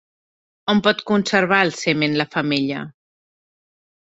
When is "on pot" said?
0.73-1.03